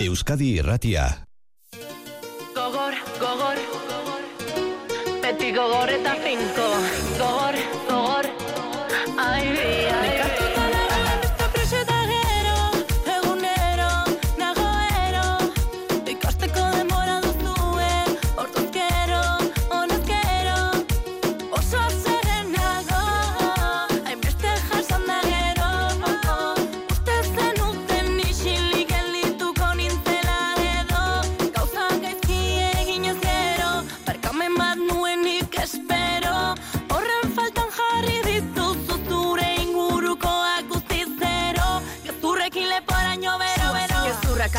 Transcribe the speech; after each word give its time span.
Euskadi 0.00 0.54
Irratia. 0.56 1.02
Gogor, 2.56 2.96
gogor, 3.20 3.60
beti 5.20 5.52
gogor 5.52 5.92
eta 6.00 6.16
finko. 6.24 6.68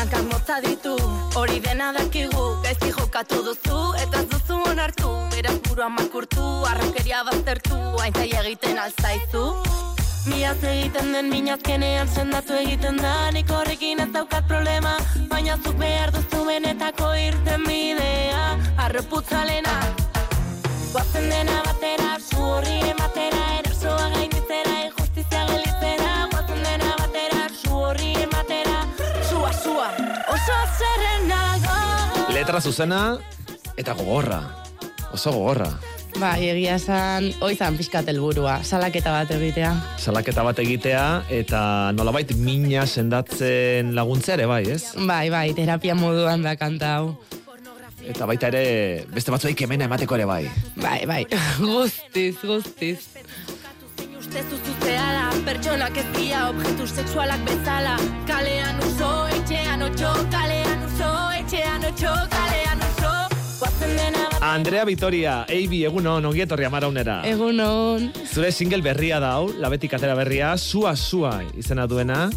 Hankak 0.02 0.24
motza 0.30 0.56
ditu 0.60 0.96
Hori 1.38 1.60
dena 1.60 1.92
dakigu. 1.94 2.44
Gaizki 2.64 2.90
jokatu 2.96 3.42
duzu 3.46 3.78
Eta 4.02 4.22
ez 4.22 4.28
duzu 4.32 4.58
onartu. 4.70 5.10
Beraz 5.34 5.58
burua 5.66 5.88
makurtu 5.88 6.46
Arrokeria 6.70 7.22
baztertu. 7.28 7.78
Aintzai 8.02 8.30
egiten 8.42 8.78
alzaizu 8.84 9.44
Miaz 10.26 10.58
egiten 10.62 11.12
den 11.14 11.30
minazkenean 11.30 12.08
sendatu 12.08 12.58
egiten 12.58 12.98
da. 13.04 13.14
Nik 13.36 13.50
horrekin 13.50 14.02
ez 14.04 14.10
daukat 14.16 14.46
problema 14.50 14.96
Baina 15.30 15.58
zuk 15.62 15.78
behar 15.78 16.14
duzu 16.16 16.44
benetako 16.50 17.14
irten 17.28 17.66
bidea 17.68 18.44
Arroputzalena 18.86 19.78
Guazen 20.92 21.30
dena 21.30 21.62
batera, 21.64 22.18
su 22.20 22.36
horri 22.36 22.80
ematera 22.90 23.71
Letra 32.42 32.58
zuzena 32.58 33.20
eta 33.78 33.92
gogorra. 33.94 34.40
Oso 35.14 35.30
gogorra. 35.30 35.68
Ba, 36.18 36.32
egia 36.42 36.74
esan, 36.74 37.28
oizan 37.38 37.76
pixkat 37.78 38.10
helburua, 38.10 38.56
salaketa 38.66 39.12
bat 39.14 39.30
egitea. 39.30 39.70
Salaketa 40.02 40.42
bat 40.42 40.58
egitea 40.58 41.04
eta 41.30 41.62
nolabait 41.94 42.34
mina 42.34 42.82
sendatzen 42.82 43.94
laguntzea 43.94 44.40
ere 44.40 44.50
bai, 44.50 44.64
ez? 44.74 44.80
Bai, 44.98 45.28
bai, 45.30 45.46
terapia 45.54 45.94
moduan 45.94 46.42
da 46.42 46.56
kanta 46.58 46.96
hau. 46.96 47.14
Eta 48.02 48.26
baita 48.26 48.50
ere 48.50 49.06
beste 49.14 49.30
batzuei 49.30 49.54
kemena 49.54 49.86
emateko 49.86 50.18
ere 50.18 50.26
bai. 50.26 50.42
Bai, 50.74 50.98
bai, 51.06 51.22
guztiz, 51.62 52.40
guztiz. 52.42 53.12
Zein 54.02 54.18
uste 54.18 54.42
zuzuztea 54.48 55.04
da 55.14 55.24
Pertsonak 55.46 55.96
ez 56.00 56.06
dira 56.16 56.48
objektu 56.50 56.86
sexualak 56.86 57.42
bezala 57.46 57.96
Kalean 58.26 58.78
uso, 58.86 59.10
etxean 59.38 59.82
otxo 59.82 60.12
Kalean 60.32 60.84
uso, 60.88 61.10
etxean 61.52 61.82
otxo 61.84 62.12
Kalean 62.32 62.80
uso 62.80 63.10
Guazen 63.60 63.90
dena 63.98 64.22
bat 64.32 64.44
Andrea 64.52 64.84
Vitoria, 64.88 65.34
Eibi, 65.52 65.82
egunon, 65.84 66.24
ongi 66.24 66.42
etorri 66.46 66.64
amaraunera. 66.64 67.18
Egun 67.28 67.60
hon, 67.60 68.06
Zure 68.24 68.48
single 68.50 68.80
berria 68.82 69.20
da 69.20 69.34
hau, 69.36 69.50
labetik 69.60 69.92
atera 69.98 70.16
berria, 70.16 70.54
sua 70.56 70.94
sua 70.96 71.34
izena 71.60 71.86
duena. 71.86 72.30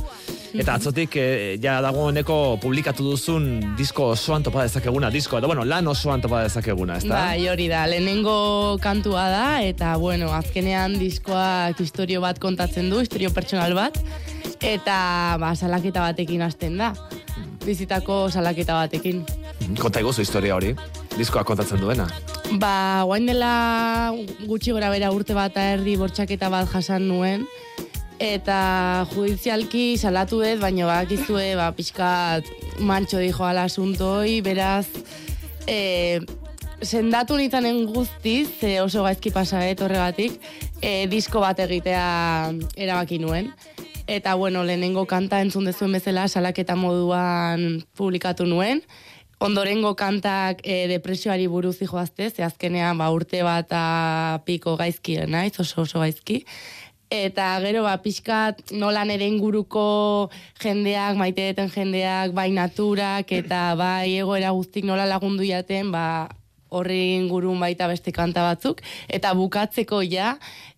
Eta 0.55 0.75
atzotik 0.75 1.15
eh, 1.19 1.55
ja 1.63 1.79
dagoeneko 1.83 2.59
publikatu 2.63 3.07
duzun 3.07 3.47
disko 3.79 4.11
osoan 4.13 4.43
topa 4.43 4.67
dezakeguna, 4.67 5.09
disko, 5.11 5.39
edo 5.39 5.47
bueno, 5.51 5.63
lan 5.67 5.87
osoan 5.87 6.23
topa 6.23 6.43
dezakeguna, 6.45 6.99
ezta? 6.99 7.15
bai, 7.15 7.47
hori 7.51 7.67
da, 7.71 7.83
lehenengo 7.91 8.77
kantua 8.83 9.27
da, 9.31 9.49
eta 9.63 9.95
bueno, 9.99 10.31
azkenean 10.35 10.99
diskoak 10.99 11.79
historio 11.83 12.23
bat 12.23 12.39
kontatzen 12.39 12.91
du, 12.91 13.03
historio 13.03 13.31
pertsonal 13.35 13.75
bat, 13.75 13.99
eta 14.59 14.97
ba, 15.39 15.55
salaketa 15.55 16.03
batekin 16.11 16.43
hasten 16.47 16.79
da. 16.83 16.93
Bizitako 17.65 18.29
salaketa 18.29 18.77
batekin. 18.77 19.23
Konta 19.81 20.01
iguzu 20.03 20.21
historia 20.21 20.55
hori, 20.55 20.75
diskoa 21.17 21.43
kontatzen 21.47 21.81
duena. 21.81 22.05
Ba, 22.61 23.01
guain 23.09 23.25
dela 23.25 24.13
gutxi 24.45 24.73
gora 24.75 24.91
bera 24.93 25.09
urte 25.15 25.33
bat 25.33 25.57
erdi 25.57 25.95
bortxaketa 25.97 26.51
bat 26.53 26.69
jasan 26.69 27.07
nuen, 27.09 27.47
eta 28.21 29.07
judizialki 29.11 29.97
salatu 29.97 30.43
dut, 30.43 30.61
baina 30.61 30.87
bakizue, 30.87 31.55
ba, 31.57 31.71
pixkat 31.75 32.47
mantxo 32.79 33.19
dijo 33.23 33.45
ala 33.47 33.65
asuntoi, 33.65 34.41
beraz, 34.45 34.85
e, 35.67 36.21
sendatu 36.81 37.37
nitanen 37.39 37.85
guztiz, 37.89 38.49
e, 38.61 38.79
oso 38.83 39.03
gaizki 39.07 39.33
pasaet 39.33 39.81
horregatik, 39.81 40.37
e, 40.81 41.07
disko 41.11 41.41
bat 41.43 41.59
egitea 41.65 42.05
erabaki 42.77 43.19
nuen. 43.23 43.51
Eta, 44.07 44.35
bueno, 44.35 44.63
lehenengo 44.63 45.07
kanta 45.09 45.39
entzun 45.41 45.65
dezuen 45.65 45.95
bezala 45.97 46.27
salaketa 46.27 46.75
moduan 46.77 47.81
publikatu 47.97 48.45
nuen. 48.45 48.83
Ondorengo 49.41 49.95
kantak 49.97 50.61
e, 50.63 50.85
depresioari 50.87 51.47
buruz 51.47 51.79
joazte, 51.81 52.29
ze 52.29 52.43
azkenean 52.43 52.97
ba, 53.01 53.09
urte 53.09 53.41
bat 53.43 53.65
eta 53.65 54.43
piko 54.45 54.75
gaizki 54.77 55.17
naiz, 55.25 55.59
oso 55.59 55.81
oso 55.81 55.99
gaizki. 55.99 56.45
Eta 57.09 57.49
gero 57.65 57.81
ba, 57.83 57.97
pixkat 57.97 58.71
nola 58.71 59.03
nere 59.05 59.25
inguruko 59.25 60.29
jendeak, 60.61 61.17
maite 61.17 61.49
deten 61.49 61.73
jendeak, 61.73 62.31
bai 62.37 62.51
naturak, 62.51 63.31
eta 63.31 63.73
bai 63.75 64.13
egoera 64.19 64.53
guztik 64.53 64.85
nola 64.85 65.09
lagundu 65.09 65.43
jaten, 65.49 65.91
ba, 65.91 66.29
horri 66.69 67.15
ingurun 67.17 67.59
baita 67.59 67.87
beste 67.89 68.13
kanta 68.13 68.45
batzuk. 68.45 68.81
Eta 69.09 69.33
bukatzeko 69.33 70.01
ja, 70.05 70.35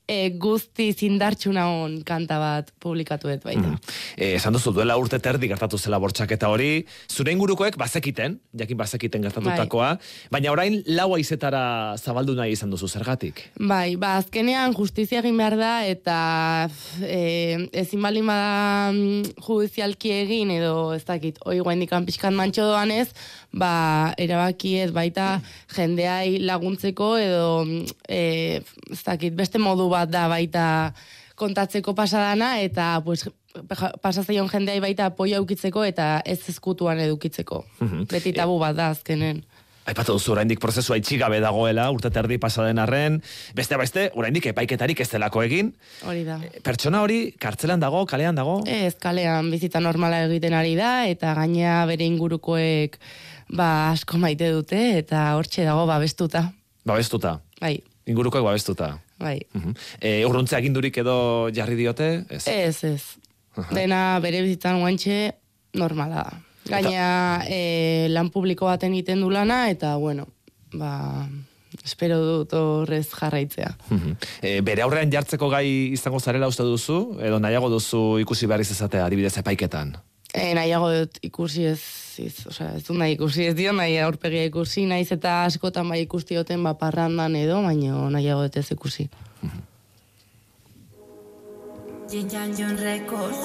e, 0.07 0.31
guzti 0.39 0.87
zindartxuna 0.95 1.67
on 1.83 1.99
kanta 2.07 2.39
bat 2.39 2.71
publikatu 2.83 3.29
dut 3.29 3.43
baita. 3.45 3.73
Eh, 4.15 4.35
esan 4.37 4.55
duzu 4.55 4.71
duela 4.75 4.95
urte 4.99 5.19
terdi 5.23 5.49
gertatu 5.51 5.77
zela 5.77 5.99
bortxaketa 5.99 6.49
hori, 6.49 6.85
zure 7.11 7.33
ingurukoek 7.35 7.77
bazekiten, 7.79 8.37
jakin 8.57 8.79
bazekiten 8.79 9.27
gertatutakoa, 9.27 9.91
baina 10.31 10.53
orain 10.53 10.79
lau 10.87 11.09
aizetara 11.17 11.97
zabaldu 11.99 12.37
nahi 12.37 12.55
izan 12.55 12.71
duzu 12.71 12.87
zergatik. 12.87 13.43
Bai, 13.59 13.97
ba, 13.99 14.15
azkenean 14.21 14.75
justizia 14.77 15.19
egin 15.19 15.37
behar 15.37 15.57
da, 15.59 15.73
eta 15.85 16.17
e, 17.03 17.67
ezin 17.83 18.01
baldin 18.03 18.31
bada 18.31 18.93
mm, 18.93 19.35
judizialki 19.43 20.13
egin, 20.21 20.55
edo 20.55 20.93
ez 20.95 21.03
dakit, 21.07 21.41
oi 21.45 21.59
guendikan 21.59 22.07
pixkan 22.07 22.37
mantxo 22.37 22.69
doan 22.71 22.93
ez, 22.95 23.09
ba, 23.51 24.13
erabaki 24.21 24.77
ez 24.85 24.91
baita 24.95 25.41
jendeai 25.75 26.39
laguntzeko, 26.47 27.11
edo 27.19 27.45
mm, 27.65 27.99
e, 28.07 28.23
ez 28.95 29.01
dakit, 29.03 29.35
beste 29.35 29.59
modu 29.59 29.89
bat 29.91 29.96
da 30.05 30.27
baita 30.29 30.93
kontatzeko 31.35 31.93
pasadana, 31.95 32.59
eta 32.61 33.01
pues, 33.05 33.25
pasazaion 34.01 34.49
jendeai 34.49 34.79
baita 34.79 35.11
apoio 35.11 35.37
aukitzeko, 35.41 35.83
eta 35.85 36.21
ez 36.25 36.41
ezkutuan 36.49 36.99
edukitzeko. 36.99 37.65
Mhm. 37.79 38.09
Beti 38.11 38.33
tabu 38.33 38.59
bat 38.59 38.75
da 38.75 38.89
azkenen. 38.93 39.43
Aipatu 39.87 40.17
duzu 40.17 40.33
oraindik 40.33 40.59
prozesua 40.59 40.97
itxigabe 40.99 41.39
dagoela, 41.39 41.85
urte 41.95 42.09
terdi 42.11 42.35
pasaden 42.37 42.79
arren, 42.83 43.21
beste 43.55 43.77
beste, 43.79 44.09
oraindik 44.19 44.49
epaiketarik 44.51 44.99
ez 44.99 45.07
delako 45.13 45.45
egin. 45.45 45.71
Hori 46.03 46.25
da. 46.27 46.41
Pertsona 46.63 46.99
hori 47.05 47.31
kartzelan 47.39 47.79
dago, 47.79 48.03
kalean 48.05 48.35
dago? 48.35 48.59
Ez, 48.67 48.97
kalean 48.99 49.47
bizita 49.53 49.79
normala 49.79 50.25
egiten 50.25 50.57
ari 50.59 50.75
da, 50.75 51.07
eta 51.07 51.31
gaina 51.39 51.85
bere 51.87 52.03
ingurukoek 52.03 52.99
ba, 53.55 53.93
asko 53.93 54.19
maite 54.19 54.51
dute, 54.51 54.97
eta 54.99 55.29
hortxe 55.39 55.63
dago 55.63 55.87
babestuta. 55.87 56.49
Babestuta. 56.83 57.37
Bai, 57.61 57.77
Ingurukoek 58.07 58.43
babestuta. 58.43 58.97
Bai. 59.19 59.39
Mhm. 59.53 59.73
E, 60.01 60.25
urruntze 60.25 60.55
agindurik 60.57 60.97
edo 60.97 61.49
jarri 61.53 61.75
diote? 61.75 62.25
Ez. 62.29 62.45
Ez, 62.47 62.83
ez. 62.83 63.03
Dena 63.73 64.19
bere 64.21 64.43
bizitzan 64.45 64.79
guantxe 64.83 65.33
normala 65.73 66.23
da. 66.27 66.41
Gaina 66.67 67.43
e, 67.47 68.07
lan 68.11 68.29
publiko 68.29 68.67
baten 68.67 68.93
egiten 68.93 69.21
du 69.23 69.29
lana, 69.31 69.69
eta 69.71 69.95
bueno, 69.95 70.27
ba, 70.75 71.27
espero 71.83 72.19
dut 72.19 72.53
horrez 72.57 73.07
jarraitzea. 73.13 73.71
Mhm. 73.89 74.17
E, 74.41 74.59
bere 74.61 74.83
aurrean 74.83 75.11
jartzeko 75.11 75.49
gai 75.49 75.65
izango 75.95 76.19
zarela 76.19 76.49
uste 76.51 76.65
duzu, 76.67 77.17
edo 77.23 77.39
nahiago 77.39 77.71
duzu 77.73 78.19
ikusi 78.23 78.49
behar 78.49 78.65
izatea 78.65 79.07
adibidez 79.07 79.37
epaiketan? 79.39 79.95
E, 80.37 80.53
nahiago 80.53 80.89
dut 80.93 81.17
ikusi 81.25 81.65
ez, 81.65 81.81
ez, 82.21 82.35
osea, 82.45 82.75
ez 82.77 82.83
dut 82.85 82.97
nahi 82.99 83.15
ikusi 83.15 83.47
ez 83.49 83.55
dio, 83.57 83.73
nahi 83.73 83.97
aurpegia 84.05 84.45
ikusi, 84.45 84.85
naiz 84.85 85.09
eta 85.15 85.39
askotan 85.47 85.89
bai 85.89 86.03
ikusti 86.03 86.37
duten 86.37 86.61
ba, 86.63 86.75
parrandan 86.77 87.35
edo, 87.39 87.63
baina 87.65 88.03
nahiago 88.13 88.45
dut 88.45 88.61
ez 88.61 88.69
ikusi. 88.77 89.09
Jin 92.07 92.29
Jan 92.31 92.53
Jon 92.55 92.77
Records 92.79 93.41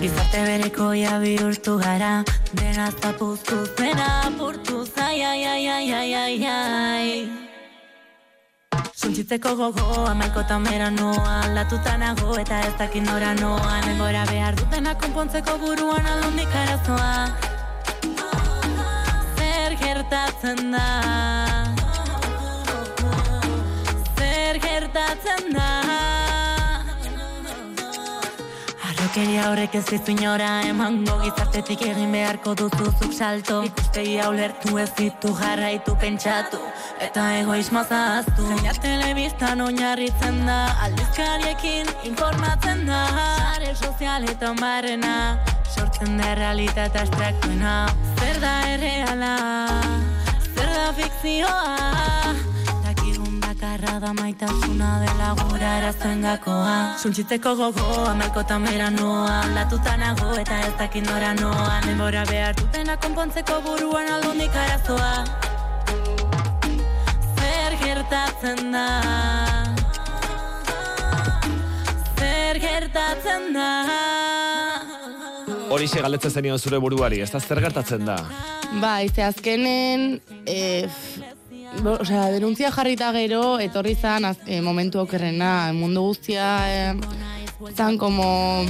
Gizarte 0.00 0.44
bereko 0.48 0.92
ja 0.96 1.18
bihurtu 1.20 1.76
gara 1.82 2.24
Dena 2.54 2.88
zapuztu 2.92 3.66
zena 3.76 4.08
apurtu 4.30 4.86
Ai, 4.96 5.20
ai, 5.20 5.44
ai, 5.44 5.66
ai, 5.68 5.92
ai, 5.92 6.14
ai, 6.14 6.46
ai 6.46 7.45
Suntzitzeko 9.16 9.54
gogoa, 9.56 10.10
malkotan 10.12 10.66
bera 10.68 10.90
noa 10.92 11.36
Aldatuta 11.46 11.94
nago 11.96 12.34
eta 12.36 12.58
ez 12.66 12.74
dakit 12.76 13.00
nora 13.06 13.30
noa. 13.38 13.78
Denbora 13.86 14.26
behar 14.28 14.58
dutena 14.58 14.92
konpontzeko 15.00 15.54
buruan 15.62 16.04
aldondik 16.12 16.52
arazoa. 16.62 17.14
Zer 19.38 19.78
gertatzen 19.80 20.60
da? 20.76 20.84
Zer 24.20 24.60
gertatzen 24.68 25.52
da 25.56 25.85
Arrokeria 29.16 29.44
horrek 29.48 29.74
ez 29.78 29.84
dizu 29.88 30.12
inora 30.12 30.48
emango 30.68 31.14
Gizartetik 31.22 31.80
egin 31.86 32.10
beharko 32.12 32.52
duzuzuk 32.60 33.14
salto. 33.16 33.62
Ikuspegia 33.64 34.26
ulertu 34.28 34.76
ez 34.76 34.90
ditu 34.98 35.30
jarraitu 35.38 35.94
pentsatu 36.02 36.58
Eta 37.00 37.22
egoismo 37.38 37.80
zahaztu 37.88 38.44
Zendea 38.44 38.74
telebistan 38.82 39.62
oinarritzen 39.64 40.42
da 40.44 40.58
Aldizkariekin 40.84 41.88
informatzen 42.10 42.84
da. 42.90 43.06
Sare 43.14 43.72
sozialetan 43.72 44.60
barrena 44.60 45.14
Sortzen 45.72 46.20
da 46.20 46.34
realitatea 46.36 47.06
abstraktuena 47.06 47.78
Zer 48.18 48.42
da 48.44 48.52
erreala 48.74 49.32
Zer 50.52 50.76
da 50.76 50.92
fikzioa 51.00 52.55
Bakarra 53.86 54.00
da 54.00 54.12
maitasuna 54.18 54.88
dela 54.98 55.28
gura 55.38 55.68
erazoen 55.78 56.22
gakoa. 56.24 56.98
Suntzitzeko 56.98 57.52
gogoa, 57.54 58.14
malkotan 58.18 58.64
bera 58.66 58.88
noa 58.90 59.42
Aldatuta 59.44 59.94
nago 60.00 60.32
eta 60.40 60.58
ez 60.66 60.72
dakit 60.78 61.06
nora 61.06 61.32
noa. 61.38 61.76
Denbora 61.86 62.24
behar 62.26 62.56
dutena 62.58 62.96
konpontzeko 62.96 63.60
buruan 63.62 64.10
aldondik 64.10 64.56
arazoa. 64.62 65.12
Zer 67.36 67.78
gertatzen 67.84 68.74
da? 68.74 68.88
Zer 72.18 72.60
gertatzen 72.66 73.48
da? 73.54 73.70
Hori 75.70 75.86
galdetzen 75.94 76.34
zenion 76.34 76.58
zure 76.58 76.82
buruari, 76.82 77.22
ez 77.22 77.30
da 77.30 77.38
zer 77.38 77.62
gertatzen 77.62 78.04
da? 78.06 78.18
Bai, 78.82 79.08
ze 79.14 79.22
azkenen, 79.22 80.20
e, 80.44 80.88
osea, 81.84 82.30
denuntzia 82.30 82.70
jarrita 82.72 83.10
gero, 83.12 83.58
etorri 83.60 83.94
zan 83.94 84.24
az, 84.24 84.36
e, 84.46 84.60
momentu 84.60 85.00
okerrena, 85.00 85.72
mundu 85.72 86.02
guztia, 86.08 86.48
e, 86.68 86.94
zan 87.74 87.98
como, 87.98 88.64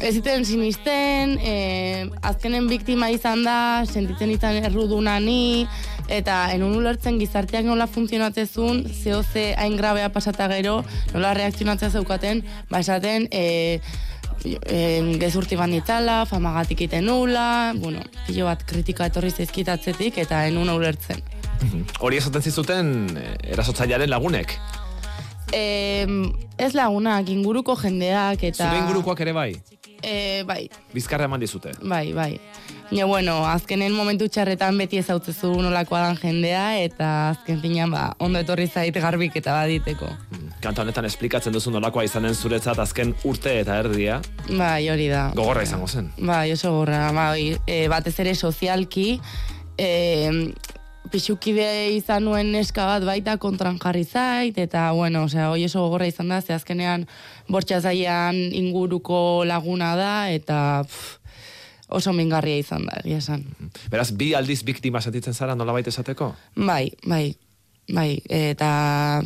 ez 0.00 0.20
sinisten, 0.44 1.38
e, 1.40 2.10
azkenen 2.22 2.68
biktima 2.68 3.10
izan 3.10 3.44
da, 3.44 3.84
sentitzen 3.86 4.30
izan 4.30 4.64
erruduna 4.64 5.18
ni, 5.20 5.66
eta 6.08 6.52
enun 6.52 6.76
ulertzen 6.76 7.18
gizarteak 7.18 7.64
nola 7.64 7.86
funtzionatzezun, 7.86 8.86
zeo 8.88 9.22
ze 9.22 9.54
hain 9.56 9.76
grabea 9.76 10.12
pasata 10.12 10.48
gero, 10.48 10.84
nola 11.14 11.34
reakzionatzea 11.34 11.90
zeukaten, 11.90 12.42
ba 12.70 12.80
esaten, 12.80 13.28
e, 13.30 13.80
en, 14.44 15.18
gezurti 15.20 15.56
banditzala, 15.56 16.24
famagatik 16.26 16.80
iten 16.80 17.06
nula, 17.06 17.72
bueno, 17.76 18.02
pilo 18.26 18.46
bat 18.46 18.64
kritika 18.66 19.06
etorri 19.06 19.30
zaizkitatzetik 19.30 20.18
eta 20.18 20.46
enun 20.46 20.70
ulertzen. 20.70 21.22
Hori 22.00 22.16
esaten 22.18 22.42
zizuten 22.42 22.94
eh, 23.16 23.34
erasotzailearen 23.54 24.10
lagunek. 24.10 24.56
E, 25.52 26.06
ez 26.58 26.72
lagunak, 26.74 27.28
inguruko 27.28 27.76
jendeak 27.76 28.42
eta... 28.48 28.70
Zure 28.70 28.80
ingurukoak 28.86 29.20
ere 29.26 29.32
bai, 29.36 29.52
E, 30.02 30.42
bai, 30.42 30.64
bizkarra 30.90 31.28
eman 31.28 31.38
dizute. 31.38 31.70
bai, 31.86 32.08
bai. 32.12 32.40
Ja, 32.90 33.04
bueno, 33.06 33.36
azkenen 33.46 33.92
momentu 33.94 34.26
txarretan 34.28 34.74
beti 34.76 34.98
ezautzezu 34.98 35.52
nolakoa 35.62 36.00
dan 36.08 36.16
jendea 36.18 36.64
eta 36.82 37.10
azken 37.28 37.60
finean 37.62 37.92
ba, 37.94 38.08
ondo 38.18 38.40
etorri 38.42 38.66
zait 38.66 38.98
garbik 38.98 39.36
eta 39.38 39.52
baditeko. 39.60 40.08
Kanta 40.60 40.82
honetan 40.82 41.06
esplikatzen 41.06 41.54
duzu 41.54 41.70
nolakoa 41.70 42.02
izanen 42.08 42.34
zuretzat 42.34 42.82
azken 42.82 43.14
urte 43.24 43.54
eta 43.60 43.78
erdia, 43.84 44.18
Bai, 44.50 44.88
hori 44.90 45.06
da. 45.12 45.28
gogorra 45.38 45.62
izango 45.62 45.86
zen. 45.86 46.10
Bai, 46.18 46.50
oso 46.52 46.72
gorra, 46.80 47.12
bai, 47.14 47.54
e, 47.70 47.86
batez 47.88 48.16
ere 48.26 48.34
sozialki, 48.34 49.20
e, 49.78 50.50
pixukide 51.12 51.92
izan 51.92 52.24
nuen 52.24 52.52
neska 52.54 52.86
bat 52.88 53.04
baita 53.04 53.36
kontran 53.40 53.78
jarri 53.82 54.04
zait, 54.04 54.56
eta, 54.58 54.88
bueno, 54.96 55.26
osea, 55.28 55.50
hoi 55.52 55.66
oso 55.66 55.84
gogorra 55.84 56.08
izan 56.08 56.32
da, 56.32 56.40
ze 56.40 56.56
azkenean 56.56 57.06
bortxazaian 57.52 58.38
inguruko 58.56 59.44
laguna 59.48 59.92
da, 59.98 60.14
eta 60.32 60.58
pff, 60.88 61.18
oso 61.92 62.14
mingarria 62.16 62.62
izan 62.62 62.88
da, 62.88 63.00
egia 63.04 63.20
esan. 63.20 63.44
Beraz, 63.92 64.10
bi 64.16 64.32
aldiz 64.34 64.62
biktima 64.64 65.02
sentitzen 65.04 65.36
zara 65.36 65.56
nola 65.58 65.76
baita 65.76 65.92
esateko? 65.92 66.32
Bai, 66.56 66.86
bai, 67.04 67.26
bai, 67.92 68.08
eta 68.32 68.72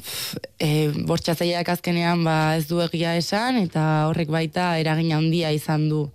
pff, 0.00 0.42
e, 0.58 0.72
bortxatzaileak 1.06 1.70
azkenean 1.76 2.26
ba, 2.26 2.38
ez 2.58 2.66
du 2.66 2.82
egia 2.82 3.14
esan, 3.20 3.62
eta 3.62 4.08
horrek 4.10 4.32
baita 4.34 4.74
eragin 4.82 5.14
handia 5.14 5.54
izan 5.54 5.88
du 5.92 6.08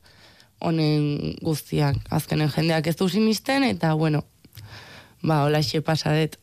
honen 0.62 1.38
guztiak. 1.42 1.98
Azkenen 2.14 2.52
jendeak 2.54 2.92
ez 2.92 2.98
du 3.00 3.08
sinisten, 3.10 3.64
eta 3.66 3.96
bueno, 3.98 4.26
ba, 5.22 5.44
hola 5.46 5.62
pasadet. 5.86 6.38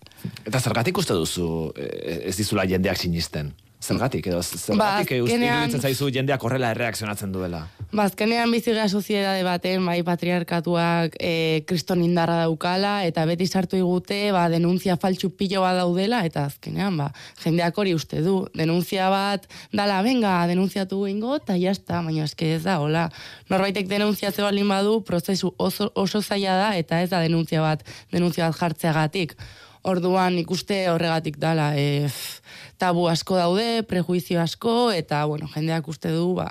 Eta 0.47 0.61
zergatik 0.61 0.99
uste 0.99 1.15
duzu 1.15 1.73
eh, 1.77 2.29
ez 2.29 2.37
dizula 2.37 2.65
jendeak 2.67 2.99
sinisten? 2.99 3.53
Zergatik, 3.79 4.27
edo 4.27 4.41
zergatik 4.43 4.79
Ba, 4.81 4.99
ba, 5.23 5.35
iruditzen 5.39 5.83
zaizu 5.87 6.09
jendeak 6.11 6.43
horrela 6.43 6.73
erreakzionatzen 6.75 7.31
duela? 7.31 7.61
Ba, 7.93 8.09
azkenean 8.09 8.51
bizi 8.51 8.73
gara 8.75 8.89
soziedade 8.91 9.45
baten, 9.47 9.85
bai, 9.87 10.01
patriarkatuak 10.03 11.15
e, 11.23 11.63
kriston 11.69 12.03
indarra 12.03 12.41
daukala, 12.41 13.05
eta 13.07 13.23
beti 13.31 13.47
sartu 13.47 13.79
igute, 13.79 14.19
ba, 14.35 14.49
denuntzia 14.51 14.97
faltsu 14.99 15.31
pilo 15.31 15.63
bat 15.63 15.79
daudela, 15.79 16.25
eta 16.27 16.49
azkenean, 16.51 16.99
ba, 16.99 17.07
jendeak 17.45 17.79
hori 17.79 17.95
uste 17.95 18.25
du. 18.25 18.41
Denuntzia 18.59 19.07
bat, 19.15 19.47
dala, 19.71 20.01
venga, 20.03 20.35
denunziatu 20.51 21.05
ingo, 21.07 21.39
eta 21.39 21.55
jazta, 21.61 22.03
baina 22.03 22.27
eske 22.27 22.51
ez 22.57 22.65
da, 22.67 22.81
hola. 22.83 23.07
Norbaitek 23.49 23.87
denuntzia 23.89 24.35
balin 24.43 24.69
badu, 24.75 24.99
prozesu 25.07 25.55
oso, 25.57 25.93
oso 25.95 26.21
zaila 26.21 26.59
da, 26.59 26.69
eta 26.83 27.01
ez 27.07 27.09
da 27.15 27.23
denuntzia 27.23 27.63
bat, 27.63 27.87
denuntzia 28.11 28.51
bat 28.51 28.59
jartzeagatik. 28.59 29.39
Orduan 29.83 30.39
ikuste 30.39 30.89
horregatik 30.91 31.39
dala, 31.39 31.73
e, 31.77 32.07
f, 32.07 32.41
tabu 32.79 33.09
asko 33.09 33.37
daude, 33.37 33.83
prejuizio 33.83 34.41
asko, 34.41 34.91
eta, 34.93 35.25
bueno, 35.27 35.49
jendeak 35.55 35.89
uste 35.89 36.11
du, 36.15 36.35
ba, 36.35 36.51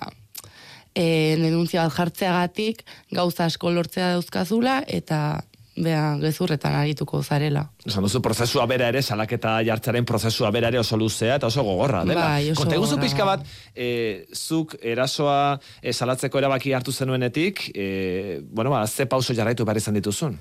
e, 0.97 1.35
denuntzia 1.41 1.85
bat 1.85 1.93
jartzeagatik 1.93 2.83
gauza 3.13 3.45
asko 3.47 3.71
lortzea 3.73 4.15
dauzkazula 4.15 4.81
eta 4.87 5.43
bea 5.77 6.15
gezurretan 6.17 6.73
arituko 6.73 7.19
zarela. 7.21 7.67
Esan 7.85 8.05
duzu, 8.05 8.21
prozesua 8.25 8.65
bera 8.69 8.87
ere, 8.89 9.03
salaketa 9.05 9.59
jartzaren 9.67 10.07
prozesua 10.09 10.49
bera 10.53 10.71
ere 10.73 10.79
oso 10.81 10.97
luzea 10.97 11.35
eta 11.37 11.51
oso 11.51 11.61
gogorra, 11.63 12.01
dela. 12.07 12.23
Bai, 12.31 12.51
oso 12.51 12.63
Konta 12.63 12.75
eguzu 12.79 12.95
gogorra. 12.95 13.03
pixka 13.05 13.27
bat, 13.29 13.45
e, 13.75 14.25
zuk 14.33 14.73
erasoa 14.81 15.59
e, 15.81 15.93
salatzeko 15.93 16.41
erabaki 16.41 16.73
hartu 16.73 16.91
zenuenetik, 16.91 17.67
e, 17.75 18.41
bueno, 18.49 18.73
ba, 18.73 18.87
ze 18.87 19.05
pauso 19.05 19.37
jarraitu 19.37 19.65
behar 19.69 19.77
izan 19.77 19.99
dituzun? 19.99 20.39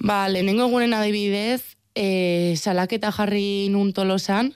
Ba, 0.00 0.26
lehenengo 0.28 0.66
egunen 0.66 0.98
adibidez, 0.98 1.76
e, 1.94 2.54
salaketa 2.56 3.12
jarri 3.12 3.68
nun 3.72 3.92
tolosan, 3.92 4.54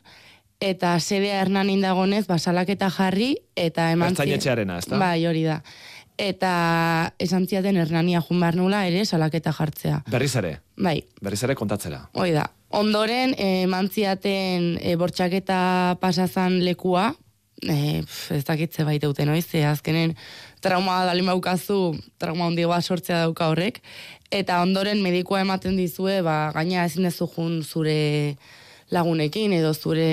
eta 0.60 0.94
sedea 1.00 1.42
hernan 1.42 1.68
indagonez, 1.70 2.26
ba, 2.26 2.38
salaketa 2.38 2.88
jarri, 2.90 3.36
eta 3.56 3.90
eman... 3.92 4.14
zi- 4.14 4.22
Ertzainetxearena, 4.22 4.78
ezta? 4.78 4.98
Bai, 4.98 5.26
hori 5.26 5.44
da. 5.44 5.60
Eta 6.16 7.12
esan 7.20 7.44
ziaten 7.44 7.76
hernania 7.76 8.22
jun 8.24 8.40
behar 8.40 8.56
nula 8.56 8.86
ere 8.88 9.04
salaketa 9.04 9.52
jartzea. 9.52 9.98
Berriz 10.08 10.32
ere, 10.40 10.60
Bai, 10.80 11.02
berriz 11.20 11.42
ere 11.44 11.54
kontatzera. 11.54 12.06
Hoi 12.16 12.30
da. 12.32 12.46
Ondoren, 12.72 13.34
e, 13.36 13.66
mantziaten 13.68 14.78
e, 14.80 14.96
bortxaketa 14.96 15.98
pasazan 16.00 16.62
lekua, 16.64 17.10
e, 17.60 18.00
pf, 18.02 18.32
ez 18.38 18.44
dakitze 18.48 18.84
baiteuten, 18.88 19.28
oiz, 19.28 19.44
ze 19.44 19.62
azkenen 19.68 20.16
trauma 20.60 21.04
dalin 21.06 21.26
baukazu, 21.26 21.96
trauma 22.18 22.46
handi 22.46 22.66
bat 22.66 22.84
sortzea 22.84 23.24
dauka 23.26 23.50
horrek, 23.52 23.80
eta 24.30 24.60
ondoren 24.64 25.02
medikoa 25.04 25.42
ematen 25.44 25.76
dizue, 25.78 26.20
ba, 26.26 26.50
gaina 26.54 26.84
ezin 26.84 27.06
dezu 27.08 27.28
jun 27.30 27.62
zure 27.62 28.36
lagunekin, 28.90 29.52
edo 29.56 29.74
zure 29.74 30.10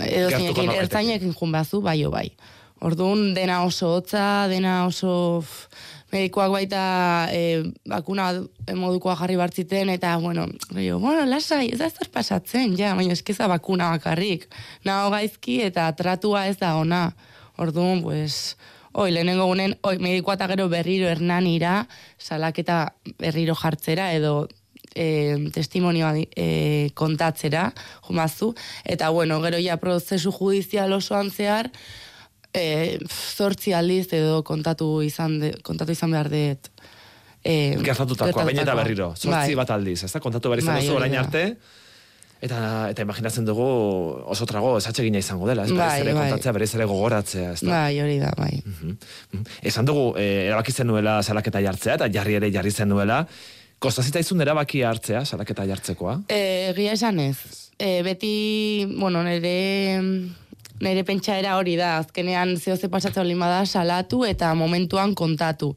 edo 0.00 0.30
zinekin, 0.30 0.70
ertzainekin 0.76 1.34
jun 1.34 1.52
bazu, 1.52 1.80
bai 1.84 1.98
o 2.04 2.10
bai. 2.10 2.28
Orduan, 2.80 3.34
dena 3.36 3.62
oso 3.64 3.96
hotza, 3.98 4.48
dena 4.48 4.84
oso... 4.88 5.40
medikoak 6.10 6.50
baita 6.50 6.82
e, 7.30 7.62
bakuna 7.86 8.32
modukoa 8.74 9.14
jarri 9.14 9.36
bartziten, 9.38 9.92
eta, 9.94 10.16
bueno, 10.18 10.48
jo, 10.74 10.98
bueno, 10.98 11.22
lasai, 11.30 11.68
ez 11.70 11.78
da 11.78 11.86
zer 11.90 12.10
pasatzen, 12.10 12.74
ja, 12.78 12.96
baina 12.98 13.14
eskiza 13.14 13.46
bakuna 13.50 13.92
bakarrik. 13.94 14.48
Nago 14.84 15.12
gaizki 15.14 15.60
eta 15.68 15.86
tratua 15.94 16.48
ez 16.50 16.56
da 16.58 16.74
ona. 16.80 17.12
Orduan, 17.62 18.02
pues, 18.02 18.56
oi, 18.92 19.10
lehenengo 19.12 19.46
gunen, 19.46 19.76
oi, 19.86 19.96
medikoa 20.02 20.34
eta 20.38 20.48
gero 20.50 20.68
berriro 20.72 21.08
hernanira, 21.10 21.84
salaketa 22.18 22.94
berriro 23.18 23.54
jartzera, 23.58 24.10
edo 24.14 24.48
e, 24.94 25.50
testimonioa 25.54 26.14
e, 26.18 26.90
kontatzera, 26.98 27.70
jumazu, 28.08 28.54
eta 28.84 29.10
bueno, 29.10 29.40
gero 29.44 29.60
ja 29.62 29.78
prozesu 29.82 30.32
judizial 30.34 30.92
osoan 30.96 31.30
zehar, 31.30 31.70
e, 32.54 32.98
zortzi 33.08 33.74
aldiz 33.76 34.08
edo 34.12 34.42
kontatu 34.42 35.00
izan, 35.06 35.38
de, 35.42 35.52
kontatu 35.62 35.94
izan 35.94 36.16
behar 36.16 36.30
dut. 36.32 36.72
E, 37.40 37.76
Gertatutakoa, 37.80 38.44
baina 38.44 38.66
eta 38.66 38.74
berriro. 38.76 39.12
Sortzi 39.14 39.54
bai. 39.54 39.60
bat 39.62 39.70
aldiz, 39.76 40.02
ez 40.04 40.12
da? 40.12 40.20
Kontatu 40.20 40.50
behar 40.50 40.64
izan 40.64 40.76
Bai, 40.76 40.88
hori 40.88 40.96
orain 40.98 41.16
da. 41.32 41.46
Eta, 42.40 42.88
eta 42.88 43.04
imaginatzen 43.04 43.44
dugu 43.44 43.64
oso 44.32 44.46
trago 44.48 44.72
esatsegina 44.78 45.20
izango 45.20 45.48
dela, 45.48 45.66
ez? 45.68 45.74
Bai, 45.76 46.00
ere 46.00 46.14
bai. 46.16 46.24
kontatzea, 46.24 46.54
berriz 46.56 46.70
ere 46.78 46.86
gogoratzea, 46.88 47.52
ez 47.52 47.60
da? 47.60 47.70
Bai, 47.74 48.00
hori 48.00 48.16
da, 48.22 48.32
bai. 48.38 48.54
Mhm, 48.64 48.96
mhm. 49.34 49.58
Esan 49.68 49.88
dugu, 49.88 50.14
eh, 50.16 50.48
erabaki 50.48 50.72
zenuela 50.72 51.18
salaketa 51.22 51.60
jartzea, 51.60 51.98
eta 52.00 52.08
jarri 52.08 52.38
ere 52.40 52.50
jarri 52.54 52.72
zenuela. 52.72 53.26
Kosta 53.80 54.02
zitzaizun 54.04 54.40
erabaki 54.44 54.82
hartzea, 54.84 55.24
salaketa 55.24 55.66
jartzekoa? 55.68 56.18
E, 56.28 56.40
egia 56.72 56.96
esan 56.96 57.20
ez. 57.20 57.36
E, 57.80 58.00
beti, 58.04 58.32
bueno, 58.96 59.22
nire, 59.24 60.00
nire 60.80 61.04
pentsaera 61.08 61.58
hori 61.60 61.76
da, 61.80 61.98
azkenean 62.00 62.56
zehoze 62.56 62.88
pasatzen 62.92 63.24
olin 63.24 63.40
bada 63.40 63.66
salatu 63.66 64.24
eta 64.28 64.54
momentuan 64.56 65.14
kontatu. 65.16 65.74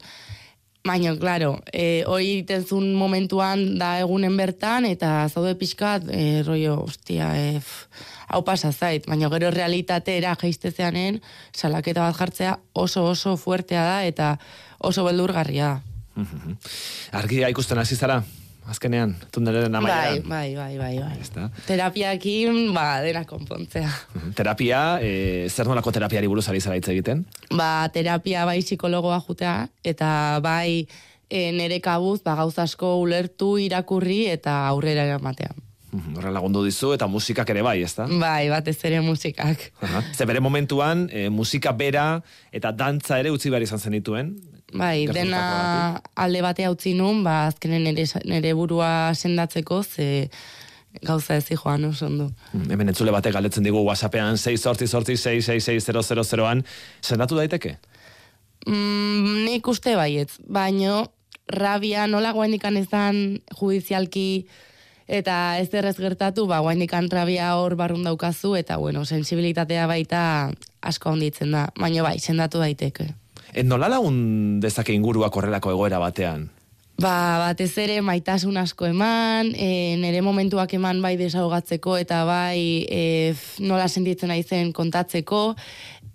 Baina, 0.84 1.14
claro, 1.16 1.62
e, 1.72 2.04
hoi 2.04 2.24
egiten 2.26 2.66
zuen 2.68 2.90
momentuan 2.92 3.62
da 3.80 3.94
egunen 4.02 4.34
bertan, 4.36 4.84
eta 4.84 5.24
zaude 5.32 5.54
pixkat, 5.56 6.10
e, 6.12 6.42
rollo, 6.44 6.74
ostia, 6.84 7.30
e, 7.40 7.56
f, 7.56 7.86
hau 8.28 8.42
pasa 8.44 8.68
zait. 8.68 9.06
Baina 9.08 9.30
gero 9.32 9.48
realitateera 9.54 10.34
jeistezeanen, 10.42 11.22
salaketa 11.56 12.04
bat 12.04 12.20
jartzea 12.20 12.58
oso 12.76 13.06
oso 13.14 13.38
fuertea 13.40 13.86
da, 13.88 13.98
eta 14.04 14.34
oso 14.78 15.06
beldurgarria 15.08 15.72
da. 15.72 16.20
Mhm. 16.20 16.58
Argia 17.22 17.48
ikusten 17.48 17.80
hasi 17.80 17.96
zara, 17.96 18.20
azkenean, 18.68 19.16
tunelaren 19.30 19.72
Bai, 19.72 19.80
amaieran. 19.80 20.28
bai, 20.28 20.54
bai, 20.56 20.78
bai, 20.78 20.98
bai. 20.98 21.18
Ezta? 21.20 21.50
Terapiakin, 21.66 22.72
ba, 22.74 23.00
dena 23.04 23.24
konpontzea. 23.28 23.90
Terapia, 24.34 24.98
eh, 25.02 25.46
zer 25.50 25.66
nolako 25.68 25.92
terapiari 25.92 26.26
buruz 26.26 26.48
ari 26.48 26.60
zara 26.60 26.76
hitz 26.76 26.88
egiten? 26.88 27.24
Ba, 27.52 27.88
terapia 27.92 28.44
bai 28.48 28.60
psikologoa 28.62 29.20
jutea, 29.26 29.68
eta 29.84 30.40
bai 30.42 30.86
e, 31.28 31.52
nere 31.52 31.80
kabuz, 31.80 32.22
ba, 32.24 32.34
gauza 32.36 32.62
asko 32.64 32.96
ulertu, 33.02 33.58
irakurri, 33.58 34.26
eta 34.32 34.66
aurrera 34.68 35.04
eramatea. 35.04 35.52
Mhm, 35.94 36.16
Horrela 36.18 36.32
lagundu 36.40 36.64
dizu, 36.64 36.92
eta 36.96 37.06
musikak 37.06 37.50
ere 37.54 37.62
bai, 37.62 37.76
ezta? 37.86 38.08
Bai, 38.10 38.48
batez 38.50 38.80
ere 38.84 39.00
musikak. 39.00 39.68
Aha. 39.80 40.02
Ze 40.12 40.24
bere 40.26 40.40
momentuan, 40.40 41.08
eh, 41.12 41.28
musika 41.30 41.70
bera 41.72 42.22
eta 42.50 42.72
dantza 42.72 43.18
ere 43.20 43.30
utzi 43.30 43.50
behar 43.50 43.62
izan 43.62 43.78
zenituen. 43.78 44.34
Bai, 44.74 45.06
dena 45.06 45.40
alde 46.18 46.40
batea 46.42 46.72
utzi 46.72 46.96
nun, 46.98 47.22
ba, 47.22 47.44
azkenen 47.52 47.84
nere, 47.86 48.06
nere 48.26 48.54
burua 48.58 49.14
sendatzeko, 49.14 49.82
ze 49.82 50.28
gauza 51.02 51.36
ez 51.36 51.46
joan 51.54 51.84
oso 51.84 52.06
ondo. 52.06 52.30
Mm, 52.52 52.70
Hemen 52.70 52.90
entzule 52.90 53.14
batek 53.14 53.34
galdetzen 53.34 53.66
digu 53.66 53.82
WhatsAppean 53.86 54.38
6 54.38 54.60
sortzi 54.60 54.86
sortzi 54.86 55.16
666 55.16 56.62
sendatu 57.02 57.38
daiteke? 57.38 57.76
Mm, 58.66 59.44
nik 59.46 59.66
uste 59.68 59.94
baietz, 59.98 60.38
baino 60.46 61.04
rabia 61.48 62.06
nola 62.06 62.32
guainikan 62.32 62.76
ezan 62.80 63.40
judizialki 63.58 64.46
eta 65.06 65.58
ez 65.60 65.68
derrez 65.70 65.96
gertatu, 66.00 66.46
ba 66.48 66.62
guainikan 66.64 67.10
rabia 67.12 67.54
hor 67.60 67.76
barrun 67.76 68.02
daukazu 68.02 68.54
eta 68.56 68.78
bueno, 68.80 69.04
sensibilitatea 69.04 69.86
baita 69.86 70.22
asko 70.82 71.12
handitzen 71.12 71.52
da, 71.52 71.68
baino 71.78 72.02
bai, 72.02 72.18
sendatu 72.18 72.58
daiteke. 72.58 73.12
E, 73.54 73.62
nola 73.62 73.88
lagun 73.88 74.58
dezake 74.60 74.92
inguruak 74.92 75.36
horrelako 75.36 75.70
egoera 75.70 76.00
batean? 76.02 76.48
Ba, 76.98 77.38
batez 77.42 77.72
ere 77.82 78.00
maitasun 78.06 78.58
asko 78.58 78.86
eman, 78.86 79.52
e, 79.54 79.94
nire 79.98 80.22
momentuak 80.26 80.74
eman 80.78 81.02
bai 81.02 81.14
desaugatzeko 81.18 81.96
eta 82.02 82.22
bai 82.26 82.86
e, 82.86 83.02
nola 83.62 83.86
sentitzen 83.88 84.30
naizen 84.30 84.72
kontatzeko 84.74 85.42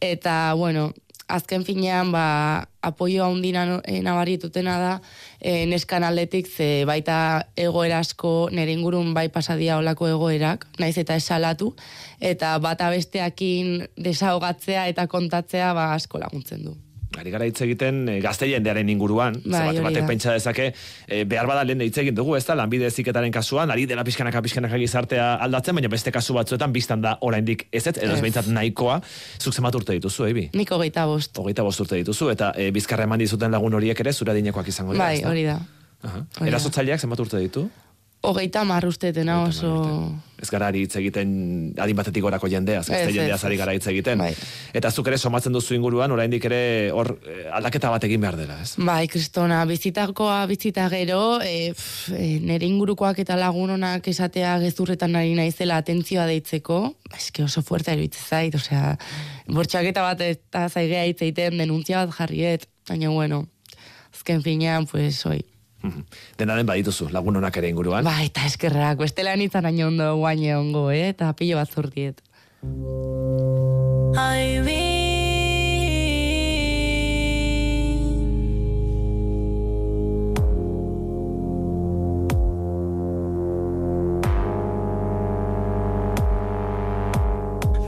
eta 0.03 0.53
bueno, 0.55 0.89
azken 1.29 1.63
finean 1.63 2.11
ba 2.11 2.65
apoio 2.81 3.27
handina 3.27 3.65
nabaritutena 3.87 4.75
da 4.79 4.93
e, 5.39 5.65
neskan 5.67 6.03
aldetik 6.03 6.47
ze 6.47 6.83
baita 6.87 7.19
egoera 7.55 7.99
asko 7.99 8.49
nire 8.51 8.73
ingurun 8.73 9.13
bai 9.13 9.27
pasadia 9.29 9.77
olako 9.77 10.07
egoerak, 10.15 10.67
naiz 10.79 10.97
eta 10.97 11.15
esalatu 11.15 11.73
eta 12.19 12.57
bata 12.59 12.89
besteakin 12.91 13.87
desaugatzea 13.95 14.87
eta 14.91 15.07
kontatzea 15.07 15.73
ba 15.73 15.93
asko 15.93 16.19
laguntzen 16.19 16.63
du. 16.67 16.75
Ari 17.19 17.33
gara 17.33 17.47
hitz 17.49 17.59
egiten 17.65 18.05
e, 18.07 18.17
gazte 18.23 18.47
jendearen 18.47 18.89
inguruan, 18.91 19.35
Bai, 19.43 19.51
bate 19.51 19.81
hori 19.81 19.85
batek 19.89 20.07
pentsa 20.07 20.35
dezake, 20.37 20.69
e, 21.07 21.23
behar 21.27 21.49
bada 21.49 21.65
lehen 21.67 21.83
hitz 21.83 21.97
egin 21.99 22.15
dugu, 22.15 22.37
ez 22.37 22.45
da, 22.47 22.55
lanbide 22.55 22.87
heziketaren 22.87 23.33
kasuan, 23.35 23.73
ari 23.73 23.85
dela 23.89 24.05
pixkanaka 24.07 24.41
pixkanaka 24.45 24.79
gizartea 24.79 25.33
aldatzen, 25.43 25.75
baina 25.75 25.91
beste 25.91 26.13
kasu 26.15 26.37
batzuetan 26.37 26.71
biztan 26.75 27.03
da 27.03 27.17
oraindik 27.27 27.67
ez 27.71 27.83
ez, 27.85 27.97
edo 27.97 28.15
ez 28.15 28.21
behintzat 28.23 28.47
nahikoa, 28.55 29.01
zuk 29.39 29.57
zenbat 29.57 29.75
urte 29.81 29.97
dituzu, 29.99 30.29
ebi? 30.29 30.47
Niko 30.55 30.79
geita 30.79 31.05
bost. 31.09 31.35
Hogeita 31.43 31.65
bost 31.67 31.83
urte 31.83 31.99
dituzu, 31.99 32.31
eta 32.31 32.53
e, 32.55 32.69
bizkarra 32.75 33.09
eman 33.09 33.19
dizuten 33.19 33.51
lagun 33.51 33.75
horiek 33.75 33.99
ere, 34.05 34.15
zura 34.15 34.37
dinekoak 34.37 34.71
izango 34.71 34.95
dira, 34.95 35.11
Bai, 35.11 35.19
hori 35.27 35.45
da. 35.49 35.59
Aha. 36.07 36.23
Erasotzaileak 36.47 37.03
zenbat 37.03 37.19
urte 37.25 37.43
ditu? 37.43 37.67
Hogeita 38.21 38.65
mar 38.67 38.83
ustetena 38.83 39.43
oso... 39.45 39.69
Ez 40.39 40.47
gara 40.51 40.69
ari 40.71 40.85
hitz 40.85 40.95
egiten 40.95 41.29
adin 41.79 41.97
batetik 41.99 42.23
gorako 42.23 42.47
jendeaz, 42.51 42.85
Ez, 42.85 42.91
gazte 42.91 43.09
ez, 43.09 43.15
jendeaz 43.15 43.41
ari 43.47 43.55
ez. 43.55 43.59
gara 43.59 43.73
hitz 43.75 43.87
egiten. 43.91 44.19
Bai. 44.19 44.29
Eta 44.75 44.91
zuk 44.91 45.07
ere 45.11 45.17
somatzen 45.17 45.55
duzu 45.55 45.75
inguruan, 45.75 46.11
oraindik 46.15 46.45
ere 46.47 46.59
hor 46.95 47.09
eh, 47.27 47.49
aldaketa 47.55 47.91
bat 47.91 48.07
egin 48.07 48.23
behar 48.23 48.37
dela, 48.39 48.55
ez? 48.63 48.73
Bai, 48.87 49.07
kristona, 49.11 49.61
bizitakoa 49.67 50.41
bizita 50.51 50.87
gero, 50.91 51.39
e, 51.43 51.73
pf, 51.75 52.15
e, 52.15 52.29
nire 52.43 52.67
ingurukoak 52.67 53.19
eta 53.23 53.35
lagunonak 53.39 54.07
esatea 54.11 54.57
gezurretan 54.63 55.15
ari 55.19 55.35
naizela 55.39 55.79
atentzioa 55.83 56.27
deitzeko, 56.31 56.81
eske 57.19 57.43
oso 57.43 57.63
fuerte 57.67 57.95
eruditzen 57.95 58.31
zait, 58.31 58.55
osea, 58.55 58.97
bortxaketa 59.47 60.03
bat 60.07 60.23
eta 60.27 60.67
zaigea 60.71 61.03
hitz 61.07 61.21
egiten 61.21 61.59
denuntzia 61.59 62.05
bat 62.05 62.15
jarriet, 62.19 62.67
baina 62.87 63.11
bueno, 63.11 63.45
azken 64.15 64.43
finean, 64.43 64.87
pues, 64.87 65.25
oi. 65.27 65.41
Mhm. 65.81 66.05
Dena 66.37 66.55
den 66.59 66.67
badituzu, 66.67 67.09
lagun 67.11 67.39
onak 67.39 67.57
ere 67.57 67.69
inguruan. 67.71 68.03
Bai, 68.03 68.25
eta 68.27 68.45
eskerrak, 68.45 68.99
bestela 68.99 69.35
nintzen 69.35 69.65
hain 69.65 69.83
ondo 69.85 70.15
guaine 70.17 70.55
ongo, 70.57 70.89
eh? 70.91 71.09
eta 71.13 71.31
pilo 71.33 71.57
bat 71.61 71.71
zurtiet. 71.71 72.21
Ay, 74.19 74.59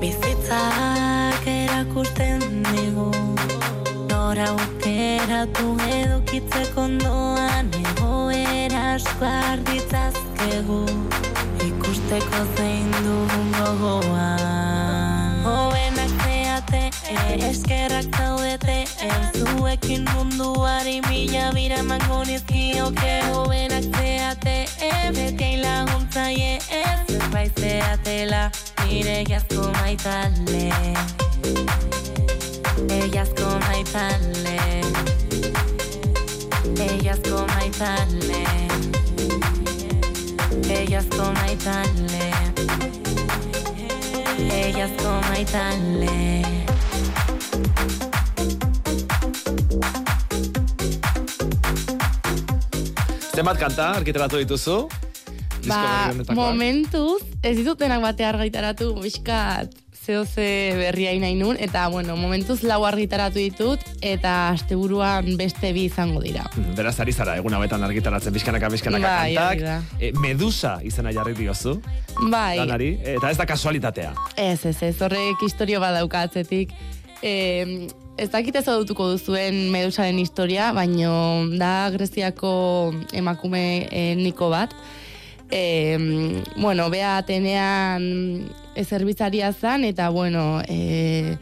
Bizitzak 0.01 1.45
erakusten 1.45 2.41
digu 2.71 3.11
Nora 4.09 4.47
aukeratu 4.49 5.75
edukitzeko 5.99 6.87
ondoan 6.87 7.69
Egoera 7.69 7.80
asko 9.21 9.25
arditzazkegu 9.25 10.85
Ikusteko 11.61 12.39
zein 12.57 12.91
dugun 12.91 13.51
gogoan. 13.57 15.43
Hobenak 15.45 16.11
zeate, 16.25 16.89
eskerrak 17.49 18.05
zaudete 18.17 18.85
Zuekin 19.37 20.05
munduari 20.13 21.01
mila 21.09 21.51
bira 21.53 21.77
emango 21.77 22.23
nizkioke. 22.25 23.21
Hobenak 23.33 23.83
zeate, 23.97 24.65
beti 25.13 25.61
laguntzaie 25.61 26.57
ez 26.57 26.99
Zerbait 27.07 27.59
zeatela, 27.59 28.49
nire 28.85 29.23
jazko 29.29 29.69
maitale. 29.81 30.71
Elazko 32.89 33.59
maitale. 33.67 34.57
Elazko 36.81 37.45
maitale 37.53 39.00
Elazko 40.71 41.25
maitale 41.35 42.27
Elazko 44.55 45.11
maitale 45.27 46.15
Zenbat 53.35 53.59
kanta 53.59 53.91
argitaratu 53.97 54.39
dituzu? 54.39 54.79
Ba, 55.67 56.09
momentuz, 56.33 57.21
ez 57.43 57.53
ditutenak 57.59 58.01
bate 58.01 58.25
argitaratu, 58.25 58.93
bizkat 59.03 59.80
zeo 60.01 60.25
ze 60.25 60.73
berria 60.77 61.13
nahi 61.19 61.35
nun, 61.35 61.57
eta, 61.59 61.87
bueno, 61.87 62.15
momentuz 62.17 62.63
lau 62.63 62.81
argitaratu 62.85 63.37
ditut, 63.37 63.81
eta 64.01 64.49
asteburuan 64.49 65.35
beste 65.37 65.71
bi 65.73 65.85
izango 65.85 66.21
dira. 66.23 66.47
Beraz, 66.77 66.95
ari 67.03 67.13
zara, 67.13 67.35
egun 67.37 67.53
hauetan 67.53 67.83
argitaratzen 67.85 68.33
pixkanaka 68.33 68.71
pixkanaka 68.73 69.11
Bai, 69.11 69.35
kantak. 69.35 69.99
E, 70.01 70.11
Medusa 70.17 70.79
izena 70.83 71.13
jarri 71.13 71.35
diozu, 71.37 71.77
Bai, 72.31 72.57
lanari, 72.57 72.95
eta 73.13 73.29
ez 73.29 73.37
da 73.37 73.45
kasualitatea. 73.45 74.13
ez, 74.35 74.65
ez, 74.65 74.77
ez, 74.81 74.95
horrek 75.01 75.43
historio 75.45 75.79
bat 75.79 75.93
daukatzetik. 75.99 76.73
E, 77.21 77.87
ez 78.17 78.29
dakit 78.33 78.55
ez 78.55 78.65
dutuko 78.65 79.11
duzuen 79.13 79.69
medusaren 79.69 80.17
historia, 80.19 80.71
baino 80.73 81.45
da 81.57 81.91
Greziako 81.93 82.93
emakume 83.13 83.85
etniko 83.91 84.49
bat. 84.49 84.73
E, 85.51 85.97
bueno, 86.57 86.89
bea 86.89 87.17
Atenean 87.19 88.49
e, 88.75 88.85
zerbitzaria 88.85 89.51
zan, 89.53 89.83
eta 89.85 90.09
bueno, 90.09 90.61
e, 90.67 91.37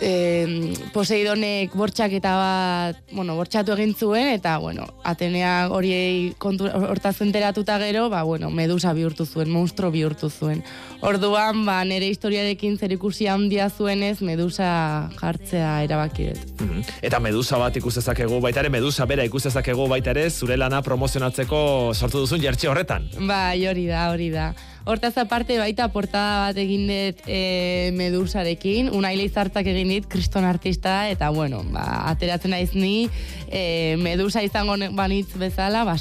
e, 0.00 0.74
Poseidonek 0.92 1.74
bortxaketa 1.76 2.32
bat, 2.34 3.00
bueno, 3.12 3.36
bortxatu 3.38 3.74
egin 3.76 3.92
zuen, 3.94 4.32
eta, 4.34 4.56
bueno, 4.58 4.86
Atenea 5.04 5.68
hori 5.70 5.92
kontu, 6.38 6.66
hortaz 6.66 7.20
enteratuta 7.22 7.78
gero, 7.82 8.08
ba, 8.10 8.22
bueno, 8.26 8.50
medusa 8.50 8.92
bihurtu 8.96 9.26
zuen, 9.26 9.50
monstro 9.52 9.90
bihurtu 9.90 10.30
zuen. 10.30 10.64
Orduan, 11.06 11.64
ba, 11.66 11.80
nire 11.84 12.08
historiarekin 12.10 12.76
zerikusi 12.78 13.28
handia 13.30 13.70
zuenez, 13.70 14.20
medusa 14.26 15.10
jartzea 15.20 15.82
erabaki 15.84 16.30
dut. 16.32 16.60
Mhm. 16.60 16.82
Eta 17.02 17.20
medusa 17.20 17.60
bat 17.60 17.76
ikus 17.76 17.94
dezakegu, 18.00 18.40
baita 18.40 18.64
ere 18.64 18.72
medusa 18.72 19.06
bera 19.06 19.24
ikus 19.24 19.44
dezakegu 19.48 19.88
baita 19.88 20.10
ere 20.16 20.28
zure 20.30 20.56
lana 20.56 20.82
promozionatzeko 20.82 21.94
sortu 21.94 22.26
duzun 22.26 22.40
jertxe 22.40 22.68
horretan. 22.68 23.08
Bai, 23.20 23.66
hori 23.68 23.86
da, 23.86 24.10
hori 24.10 24.30
da. 24.30 24.52
Hortaz 24.84 25.16
aparte 25.18 25.58
baita 25.60 25.88
portada 25.92 26.48
bat 26.48 26.60
egin 26.60 26.86
dut 26.88 27.24
e, 27.28 27.92
medusarekin, 27.96 28.90
unaile 28.96 29.26
izartzak 29.28 29.66
egin 29.68 29.92
dit, 29.92 30.06
kriston 30.10 30.44
artista, 30.48 31.08
eta 31.12 31.30
bueno, 31.34 31.62
ba, 31.72 31.86
ateratzen 32.10 32.54
naiz 32.56 32.70
ni, 32.74 33.10
e, 33.48 33.96
medusa 34.00 34.42
izango 34.42 34.78
banitz 34.96 35.34
bezala, 35.36 35.84
ba, 35.84 35.96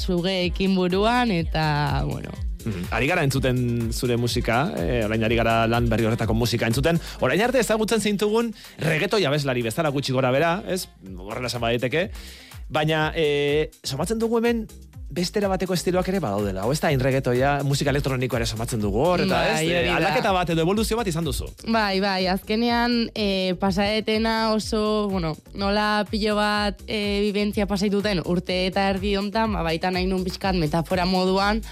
buruan, 0.75 1.31
eta 1.31 2.03
bueno, 2.05 2.31
Mhm. 2.65 2.91
Ari 2.91 3.07
gara 3.07 3.24
entzuten 3.24 3.91
zure 3.93 4.17
musika, 4.17 4.74
eh, 4.75 5.03
orain 5.05 5.24
ari 5.24 5.36
gara 5.39 5.65
lan 5.67 5.88
berri 5.89 6.05
horretako 6.05 6.33
musika 6.33 6.67
entzuten. 6.67 7.00
Orain 7.24 7.41
arte 7.41 7.59
ezagutzen 7.59 8.01
zintugun 8.01 8.53
reggaeton 8.83 9.25
abeslari 9.25 9.63
bezala 9.63 9.89
gutxi 9.89 10.12
gora 10.12 10.31
bera, 10.31 10.63
ez? 10.67 10.88
Horrela 11.17 11.48
esan 11.48 11.62
baditeke. 11.62 12.09
Baina, 12.69 13.12
eh, 13.15 13.71
somatzen 13.83 14.19
dugu 14.19 14.38
hemen 14.38 14.67
bestera 15.09 15.49
bateko 15.49 15.73
estiloak 15.73 16.07
ere 16.11 16.19
badaudela. 16.21 16.61
Hau 16.63 16.71
ez 16.71 16.79
da 16.81 16.89
hain 16.91 17.01
reggaetoia, 17.01 17.55
musika 17.65 17.89
elektronikoa 17.89 18.39
ere 18.41 18.47
somatzen 18.49 18.81
dugu 18.83 19.01
hor, 19.01 19.23
eta 19.25 19.39
Bai, 19.41 19.65
ez? 19.65 19.85
da. 19.87 19.95
aldaketa 19.97 20.33
bat 20.35 20.51
edo 20.53 20.61
evoluzio 20.61 20.97
bat 20.99 21.07
izan 21.09 21.25
duzu. 21.25 21.49
Bai, 21.65 21.99
bai, 22.03 22.27
azkenean 22.29 23.09
e, 23.17 23.55
pasaetena 23.59 24.53
oso, 24.53 25.09
bueno, 25.09 25.35
nola 25.57 26.05
pilo 26.09 26.35
bat 26.37 26.83
e, 26.87 27.21
bibentzia 27.25 27.65
pasaituten 27.69 28.21
urte 28.25 28.67
eta 28.67 28.85
erdi 28.93 29.15
hontan, 29.17 29.57
ba, 29.57 29.63
baita 29.65 29.89
nahi 29.91 30.05
nun 30.09 30.23
pixkat 30.27 30.59
metafora 30.61 31.07
moduan, 31.09 31.63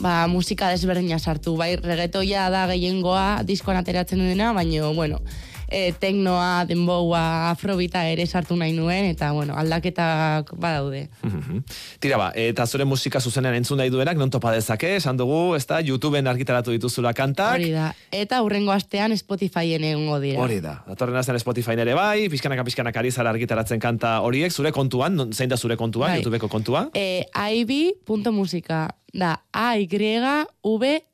ba, 0.00 0.24
musika 0.32 0.70
desberdina 0.72 1.18
sartu. 1.18 1.56
Bai, 1.60 1.74
regetoia 1.76 2.48
da 2.50 2.64
gehiengoa 2.72 3.42
diskoan 3.44 3.76
ateratzen 3.82 4.24
dena, 4.24 4.54
baina, 4.56 4.88
bueno, 4.96 5.20
e, 5.68 5.92
teknoa, 5.98 6.64
denboa, 6.68 7.50
afrobita 7.50 8.04
ere 8.08 8.26
sartu 8.26 8.56
nahi 8.56 8.72
nuen, 8.76 9.04
eta, 9.10 9.32
bueno, 9.32 9.54
aldaketak 9.56 10.52
badaude. 10.56 11.08
Mhm. 11.22 11.64
Tira 12.00 12.16
ba, 12.16 12.32
eta 12.34 12.66
zure 12.66 12.84
musika 12.84 13.20
zuzenean 13.20 13.54
entzun 13.54 13.78
nahi 13.78 13.90
duenak, 13.90 14.16
non 14.16 14.30
topa 14.30 14.52
dezake, 14.52 14.96
esan 14.96 15.16
dugu, 15.16 15.54
ez 15.56 15.66
da, 15.66 15.80
YouTubeen 15.80 16.26
argitaratu 16.26 16.70
dituzula 16.70 17.12
kantak. 17.14 17.54
Hori 17.54 17.70
da. 17.74 17.94
Eta 18.10 18.42
hurrengo 18.42 18.72
astean 18.72 19.16
Spotifyen 19.16 19.84
egongo 19.84 20.20
dira. 20.20 20.40
Hori 20.42 20.60
da. 20.60 20.82
Datorren 20.86 21.16
astean 21.16 21.38
Spotify 21.40 21.74
ere 21.78 21.94
bai, 21.94 22.28
pizkanaka 22.28 22.64
pizkanaka 22.64 23.00
ari 23.00 23.10
zara 23.10 23.30
argitaratzen 23.30 23.80
kanta 23.80 24.20
horiek, 24.20 24.52
zure 24.52 24.72
kontuan, 24.72 25.32
zein 25.32 25.48
da 25.48 25.56
zure 25.56 25.76
kontuan, 25.76 26.10
Bai. 26.10 26.18
YouTubeko 26.20 26.48
kontua? 26.48 26.90
E, 26.94 27.26
aibi.musika. 27.34 28.88
Da, 29.16 29.42
A-Y-V-E-E. 29.52 31.06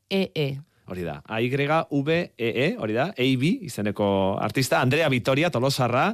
Hori 0.87 1.05
da. 1.07 1.21
A-Y-V-E-E, 1.27 2.33
E 2.39 2.77
hori 2.79 2.97
da, 2.97 3.13
A-B, 3.17 3.53
izeneko 3.69 4.39
artista, 4.41 4.81
Andrea 4.81 5.09
Vitoria, 5.09 5.51
tolosarra, 5.51 6.11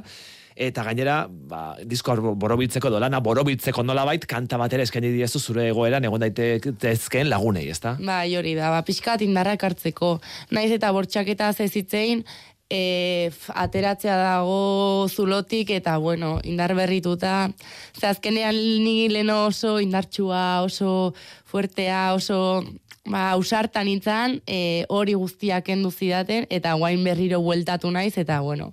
eta 0.59 0.83
gainera, 0.83 1.23
ba, 1.29 1.77
disko 1.87 2.15
borobiltzeko, 2.35 2.91
dolana 2.91 3.21
borobiltzeko 3.23 3.83
nolabait, 3.83 4.25
kanta 4.29 4.59
batera 4.59 4.83
eskaini 4.83 5.13
diezu 5.15 5.39
zure 5.39 5.69
egoeran 5.71 6.05
egon 6.05 6.25
daitezkeen 6.25 7.31
lagunei, 7.31 7.69
ezta? 7.71 7.95
Bai, 8.03 8.35
hori 8.37 8.53
da, 8.59 8.69
ba, 8.75 8.83
pixkat 8.85 9.23
indarrak 9.25 9.63
hartzeko. 9.63 10.17
Naiz 10.51 10.71
eta 10.75 10.91
bortxaketa 10.95 11.53
zezitzein, 11.55 12.25
e, 12.69 13.31
ateratzea 13.55 14.17
dago 14.19 15.07
zulotik 15.09 15.71
eta, 15.73 15.97
bueno, 15.97 16.37
indar 16.43 16.75
berrituta. 16.77 17.49
Ze 17.97 18.07
azkenean 18.11 18.55
ni 18.83 19.09
leno 19.09 19.45
oso 19.47 19.79
indartsua, 19.79 20.61
oso 20.67 21.13
fuertea, 21.45 22.13
oso 22.13 22.63
ba, 23.09 23.31
ausartan 23.33 23.89
itzan, 23.89 24.39
e, 24.47 24.85
hori 24.89 25.13
guztiak 25.17 25.65
kendu 25.65 25.91
zidaten, 25.91 26.45
eta 26.49 26.73
guain 26.77 27.03
berriro 27.03 27.41
bueltatu 27.41 27.91
naiz, 27.91 28.17
eta, 28.21 28.39
bueno, 28.45 28.71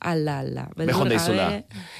alda, 0.00 0.38
alda. 0.40 0.68
Bejon 0.76 1.08
deizula. 1.10 1.48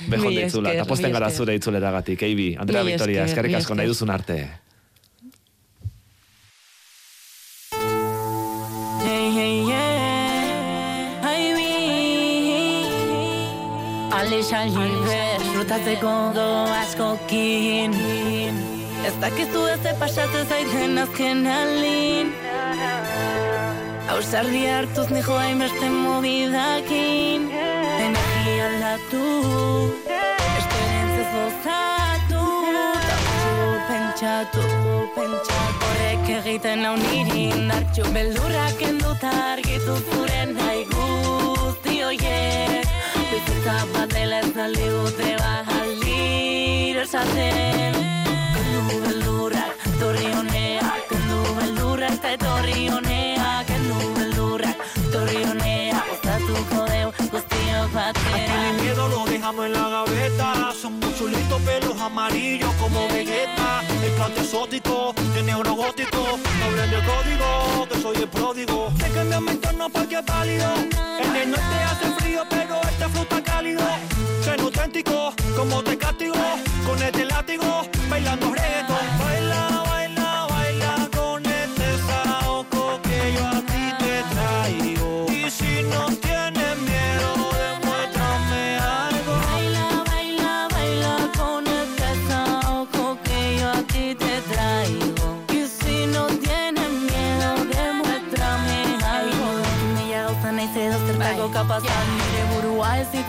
Bejon 0.08 0.28
Mila 0.28 0.40
deizula. 0.40 0.68
esker, 0.70 0.80
Eta 0.80 0.88
posten 0.88 1.12
gara 1.12 1.30
zure 1.30 1.54
itzuleragatik, 1.58 2.22
Eibi. 2.22 2.56
Andrea 2.60 2.84
esker, 2.94 3.10
eskerrik 3.24 3.54
asko 3.62 3.74
nahi 3.74 3.90
duzun 3.90 4.10
arte. 4.14 4.38
Hey, 9.04 9.26
hey, 9.34 9.66
yeah. 9.66 11.28
Ai, 11.30 11.52
bi. 11.56 11.70
Alde 14.20 14.42
sallibe, 14.42 15.20
frutatzeko 15.50 16.14
do 16.38 16.48
askokin. 16.82 17.92
Ez 19.04 19.12
dakizu 19.20 19.66
ez 19.68 19.80
ze 19.82 19.92
pasatu 20.00 20.38
zaiten 20.48 20.98
azken 20.98 21.46
alin. 21.46 22.30
Ausardi 24.12 24.62
hartuz 24.66 25.08
nijo 25.10 25.34
hainbeste 25.36 25.90
mobidakin. 25.90 27.44
Energia 28.06 28.64
aldatu, 28.70 29.24
esperentzez 30.58 31.28
gozatu. 31.34 32.46
Tautxu 33.04 33.66
pentsatu, 33.90 34.64
pentsatu. 35.16 35.84
Horrek 35.84 36.32
egiten 36.38 36.86
hau 36.88 36.96
niri 36.96 37.44
indartxu. 37.58 38.08
Beldurrak 38.16 38.80
enduta 38.88 39.34
argitu 39.52 39.98
zure 40.08 40.40
nahi 40.54 40.88
guzti 40.94 42.00
hoiek. 42.06 42.88
Bizitza 43.30 43.76
bat 43.92 44.16
dela 44.16 44.40
ez 44.40 44.56
aldi 44.68 44.90
dute 44.96 45.30
bahaldir 45.44 47.04
esaten. 47.04 48.23
Aquel 57.96 58.82
miedo 58.82 59.08
lo 59.08 59.24
dejamos 59.24 59.66
en 59.66 59.72
la 59.72 59.88
gaveta. 59.88 60.72
Son 60.80 60.98
muy 60.98 61.14
chulitos, 61.14 61.62
pelos 61.62 62.00
amarillos 62.00 62.72
como 62.74 63.06
Vegeta. 63.08 63.82
El 64.02 64.10
plato 64.12 64.40
exótico, 64.40 65.14
el 65.36 65.46
neurogótico. 65.46 66.38
No 66.58 66.64
hables 66.66 66.90
de 66.90 66.96
código, 66.96 67.88
que 67.88 68.02
soy 68.02 68.16
el 68.16 68.28
pródigo. 68.28 68.92
Te 68.98 69.08
cambia 69.10 69.40
mi 69.40 69.50
entorno 69.50 69.88
porque 69.90 70.18
es 70.18 70.26
válido. 70.26 70.74
En 71.20 71.36
el 71.36 71.50
norte 71.50 71.76
hace 71.86 72.10
frío, 72.22 72.42
pero 72.50 72.80
esta 72.82 73.08
fruta 73.08 73.42
cálido. 73.42 73.82
Ser 74.42 74.60
auténtico, 74.60 75.32
como 75.56 75.82
te 75.82 75.96
castigo. 75.96 76.34
Con 76.84 77.02
este 77.02 77.24
látigo, 77.24 77.88
bailando 78.10 78.52
reggaeton. 78.52 79.18
Baila, 79.18 79.53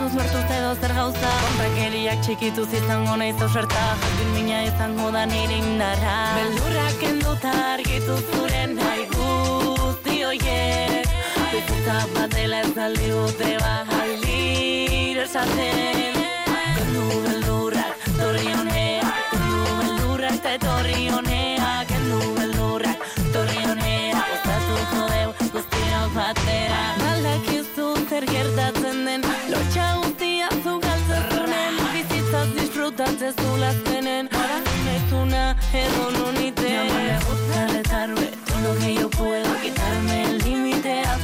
burua 0.06 0.24
ez 0.24 0.30
dituz 0.30 0.46
mertuz 0.46 0.56
edo 0.56 0.74
zer 0.80 0.94
gauza. 0.94 1.30
Kontakeriak 1.42 2.22
txikituz 2.22 2.72
izango 2.72 3.16
naiz 3.16 3.40
oserta 3.42 3.96
Jakin 4.02 4.30
mina 4.34 4.62
izango 4.64 5.10
da 5.10 5.26
nire 5.26 5.58
indarra. 5.58 6.16
Beldurrak 6.36 7.02
enduta 7.02 7.52
argitu 7.74 8.16
zure 8.30 8.66
nahi 8.66 9.06
guzti 9.12 10.22
hoiek 10.24 11.08
Bizitza 11.52 12.06
bat 12.14 12.34
dela 12.34 12.60
ez 12.60 12.78
aldi 12.78 13.10
dute 13.10 13.56
bahaldir 13.62 15.22
esaten. 15.24 16.14
Kendu 16.76 17.06
beldurrak, 17.26 18.06
torri 18.18 18.52
honea 18.52 19.12
Kendu 19.30 19.78
beldurrak 19.80 20.38
eta 20.40 20.54
etorri 20.58 21.08
honea 21.08 21.72
Kendu 21.88 22.20
beldurrak, 22.38 23.08
torri 23.32 23.62
honea 23.70 24.24
Gozatuko 24.32 25.08
deu 25.14 25.30
guztiok 25.56 26.14
batera. 26.18 26.82
Baldakizu 27.02 27.94
zer 28.08 28.28
gertatzen 28.34 29.04
den 29.06 29.25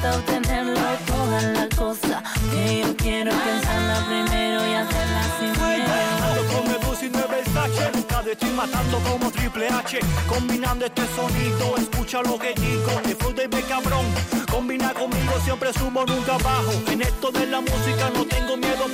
Hasta 0.03 0.19
obtenerlo 0.19 0.81
toda 1.07 1.43
la 1.43 1.69
cosa. 1.77 2.25
Que 2.51 2.81
yo 2.81 2.97
quiero 2.97 3.31
pensarla 3.31 4.05
primero 4.09 4.67
y 4.67 4.75
hacerla 4.75 5.23
sin 5.39 5.53
miedo. 5.53 5.93
Ando 6.27 6.43
con 6.53 6.71
el 6.75 6.79
bus 6.79 7.03
y 7.05 7.11
no 7.11 7.21
es 7.21 7.29
Versace 7.29 7.91
Nunca 7.95 8.23
te 8.23 8.33
estoy 8.33 8.51
matando 8.51 8.99
como 9.09 9.31
Triple 9.31 9.69
H. 9.69 10.01
Combinando 10.29 10.87
este 10.87 11.03
sonido, 11.15 11.77
escucha 11.77 12.21
lo 12.23 12.37
que 12.37 12.53
digo 12.55 13.01
de 13.49 13.63
cabrón. 13.63 14.05
Combina 14.51 14.93
conmigo, 14.93 15.35
siempre 15.45 15.73
subo, 15.73 16.05
nunca 16.05 16.37
bajo. 16.39 16.73
En 16.91 17.03
esto 17.03 17.31
de 17.31 17.47
la 17.47 17.61
música 17.61 18.11
no 18.13 18.27
tengo 18.27 18.57
miedo 18.57 18.89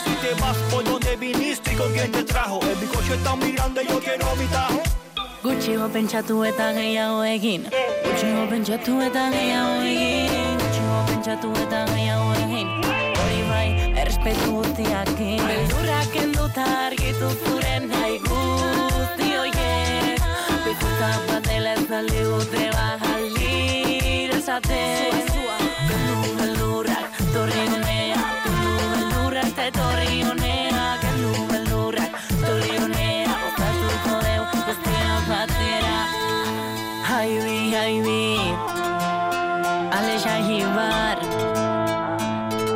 si 0.00 0.10
te 0.16 0.34
vas 0.40 0.56
por 0.70 0.82
donde 0.82 1.16
viniste 1.16 1.72
y 1.72 1.76
con 1.76 1.92
quién 1.92 2.10
te 2.10 2.24
trajo. 2.24 2.60
El 2.62 2.76
mi 2.78 2.86
coche 2.86 3.14
está 3.14 3.36
muy 3.36 3.52
grande, 3.52 3.86
yo 3.88 4.00
quiero 4.00 4.34
mi 4.36 4.46
tajo. 4.46 4.99
Gutxigo 5.40 5.86
pentsatu 5.88 6.34
eta 6.44 6.66
gehiago 6.76 7.20
egin. 7.24 7.62
Gutxigo 8.04 8.42
pentsatu 8.50 8.96
eta 9.00 9.22
gehiago 9.32 9.78
egin. 9.88 10.58
Gutxigo 10.60 10.98
pentsatu 11.10 11.52
eta 11.62 11.78
gehiago 11.92 12.34
egin. 12.42 12.68
Hori 13.22 13.40
bai, 13.48 13.70
errespetu 14.02 14.50
guztiakin. 14.58 15.40
Beldurrak 15.46 16.20
enduta 16.24 16.66
argitu 16.82 17.32
zuren 17.46 17.88
nahi 17.94 18.20
guzti 18.28 19.32
oiek 19.46 20.28
Bizitza 20.66 21.10
bat 21.32 21.48
dela 21.48 21.72
ez 21.72 21.88
aldi 22.02 22.28
gute 22.28 22.68
bajaldir 22.76 24.38
esaten 24.42 25.29
HIV, 37.80 38.08
Aleja 39.90 40.36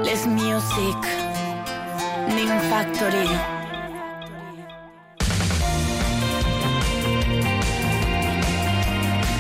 Les 0.03 0.27
Music, 0.27 0.97
Nim 2.35 2.49
Factory. 2.71 3.29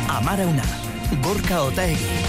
Amara 0.08 0.44
Una, 0.46 0.64
Gorka 1.22 1.62
Otaegui. 1.62 2.23